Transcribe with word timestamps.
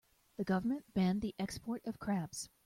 The 0.37 0.43
government 0.43 0.91
banned 0.95 1.21
the 1.21 1.35
export 1.37 1.85
of 1.85 1.99
crabs. 1.99 2.49